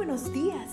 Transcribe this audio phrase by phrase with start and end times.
[0.00, 0.70] buenos días.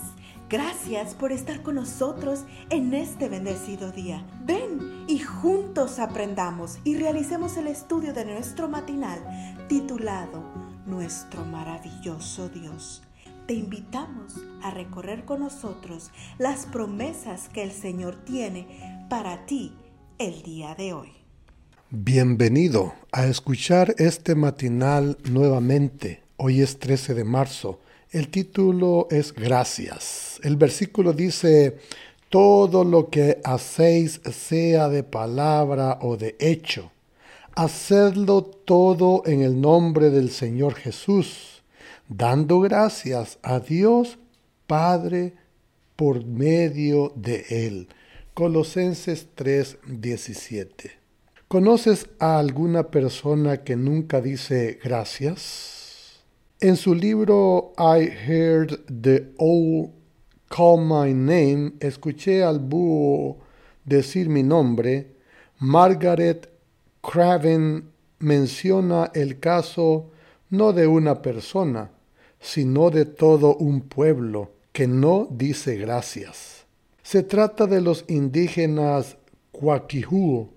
[0.48, 4.26] Gracias por estar con nosotros en este bendecido día.
[4.46, 9.18] Ven y juntos aprendamos y realicemos el estudio de nuestro matinal
[9.68, 10.42] titulado
[10.86, 13.02] Nuestro maravilloso Dios.
[13.46, 19.74] Te invitamos a recorrer con nosotros las promesas que el Señor tiene para ti
[20.16, 21.12] el día de hoy.
[21.90, 26.22] Bienvenido a escuchar este matinal nuevamente.
[26.38, 27.78] Hoy es 13 de marzo.
[28.10, 30.40] El título es Gracias.
[30.42, 31.76] El versículo dice,
[32.30, 36.90] todo lo que hacéis sea de palabra o de hecho,
[37.54, 41.62] hacedlo todo en el nombre del Señor Jesús,
[42.08, 44.16] dando gracias a Dios
[44.66, 45.34] Padre
[45.94, 47.88] por medio de Él.
[48.32, 50.92] Colosenses 3:17.
[51.46, 55.77] ¿Conoces a alguna persona que nunca dice gracias?
[56.60, 59.92] En su libro I Heard the Owl
[60.48, 63.38] Call My Name, escuché al búho
[63.84, 65.14] decir mi nombre,
[65.60, 66.50] Margaret
[67.00, 70.10] Craven menciona el caso
[70.50, 71.92] no de una persona,
[72.40, 76.66] sino de todo un pueblo que no dice gracias.
[77.04, 79.16] Se trata de los indígenas
[79.52, 80.50] Kwakihu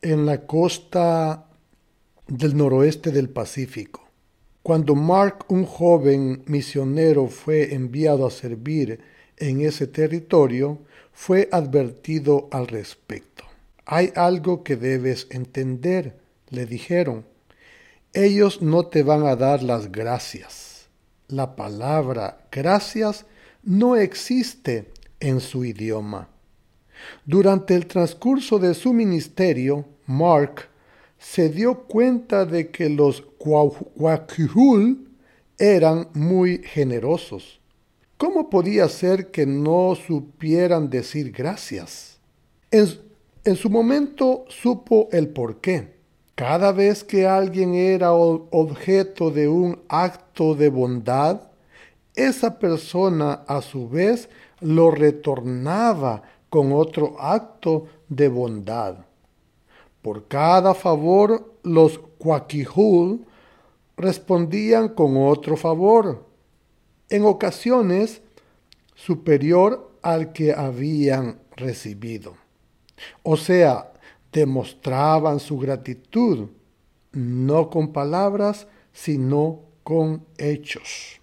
[0.00, 1.48] en la costa
[2.28, 4.03] del noroeste del Pacífico.
[4.64, 8.98] Cuando Mark, un joven misionero, fue enviado a servir
[9.36, 10.78] en ese territorio,
[11.12, 13.44] fue advertido al respecto.
[13.84, 16.16] Hay algo que debes entender,
[16.48, 17.26] le dijeron.
[18.14, 20.88] Ellos no te van a dar las gracias.
[21.28, 23.26] La palabra gracias
[23.64, 26.30] no existe en su idioma.
[27.26, 30.70] Durante el transcurso de su ministerio, Mark
[31.18, 35.08] se dio cuenta de que los Kwakihul
[35.58, 37.60] eran muy generosos.
[38.16, 42.18] ¿Cómo podía ser que no supieran decir gracias?
[42.70, 45.94] En su momento supo el porqué.
[46.34, 51.42] Cada vez que alguien era objeto de un acto de bondad,
[52.14, 54.28] esa persona a su vez
[54.60, 58.96] lo retornaba con otro acto de bondad.
[60.04, 63.24] Por cada favor, los Kwakihul
[63.96, 66.26] respondían con otro favor,
[67.08, 68.20] en ocasiones
[68.94, 72.34] superior al que habían recibido.
[73.22, 73.94] O sea,
[74.30, 76.50] demostraban su gratitud,
[77.12, 81.18] no con palabras, sino con hechos.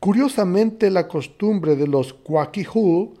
[0.00, 3.12] Curiosamente, la costumbre de los Kwakihul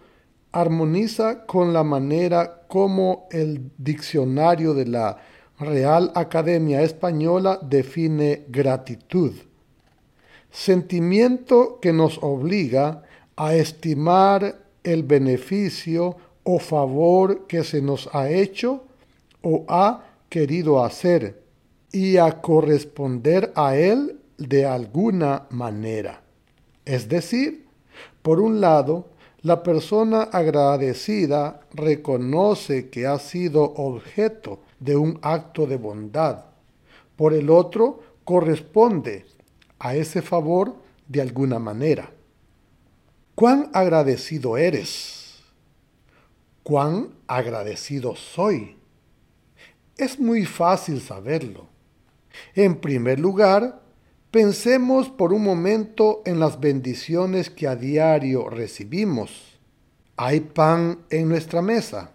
[0.50, 5.18] armoniza con la manera como el diccionario de la
[5.58, 9.34] Real Academia Española define gratitud.
[10.50, 13.02] Sentimiento que nos obliga
[13.36, 18.84] a estimar el beneficio o favor que se nos ha hecho
[19.42, 21.42] o ha querido hacer
[21.92, 26.22] y a corresponder a él de alguna manera.
[26.86, 27.66] Es decir,
[28.22, 29.10] por un lado,
[29.42, 36.44] la persona agradecida reconoce que ha sido objeto de un acto de bondad.
[37.16, 39.26] Por el otro, corresponde
[39.80, 40.76] a ese favor
[41.08, 42.10] de alguna manera.
[43.34, 45.40] ¿Cuán agradecido eres?
[46.62, 48.76] ¿Cuán agradecido soy?
[49.96, 51.66] Es muy fácil saberlo.
[52.54, 53.81] En primer lugar,
[54.32, 59.60] Pensemos por un momento en las bendiciones que a diario recibimos.
[60.16, 62.12] Hay pan en nuestra mesa.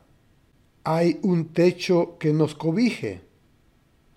[0.84, 3.22] Hay un techo que nos cobije.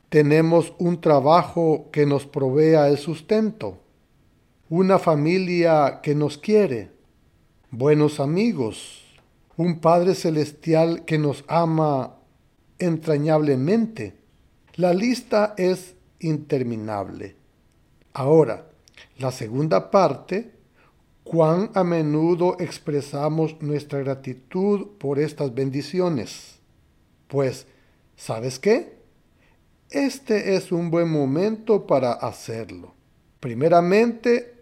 [0.09, 3.77] Tenemos un trabajo que nos provea el sustento.
[4.71, 6.89] Una familia que nos quiere.
[7.71, 9.03] Buenos amigos.
[9.59, 12.17] Un Padre Celestial que nos ama
[12.79, 14.17] entrañablemente.
[14.77, 17.40] La lista es interminable.
[18.13, 18.67] Ahora,
[19.19, 20.53] la segunda parte,
[21.25, 26.59] cuán a menudo expresamos nuestra gratitud por estas bendiciones.
[27.29, 27.67] Pues,
[28.17, 28.99] ¿sabes qué?
[29.91, 32.95] Este es un buen momento para hacerlo.
[33.39, 34.55] Primeramente,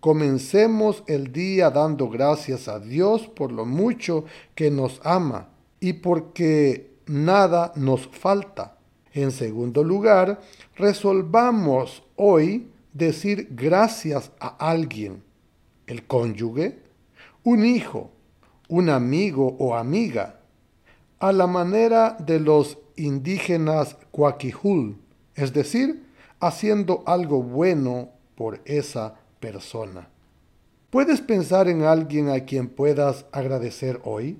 [0.00, 4.24] comencemos el día dando gracias a Dios por lo mucho
[4.54, 8.78] que nos ama y porque nada nos falta.
[9.14, 10.40] En segundo lugar,
[10.76, 15.22] resolvamos hoy decir gracias a alguien,
[15.86, 16.78] el cónyuge,
[17.44, 18.10] un hijo,
[18.68, 20.40] un amigo o amiga,
[21.18, 24.96] a la manera de los indígenas Cuaquijul,
[25.34, 26.06] es decir,
[26.40, 30.08] haciendo algo bueno por esa persona.
[30.90, 34.38] ¿Puedes pensar en alguien a quien puedas agradecer hoy?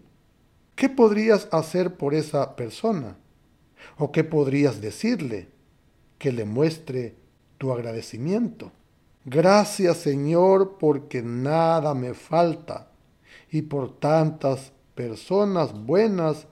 [0.74, 3.16] ¿Qué podrías hacer por esa persona?
[3.99, 5.49] ¿O qué podrías decirle
[6.19, 7.17] que le muestre
[7.58, 8.73] tu agradecimiento?
[9.25, 12.90] Gracias Señor porque nada me falta
[13.50, 16.46] y por tantas personas buenas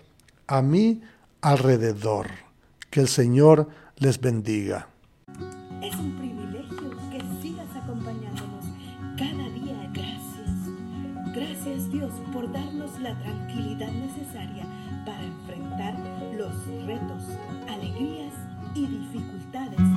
[0.47, 1.03] a mi
[1.41, 2.27] alrededor.
[2.91, 4.89] Que el Señor les bendiga.
[11.41, 11.91] Gracias.
[11.91, 14.67] Dios por darnos la tranquilidad necesaria
[15.07, 15.95] para enfrentar
[16.37, 16.53] los
[16.85, 17.23] retos,
[17.67, 18.35] alegrías
[18.75, 19.90] y dificultades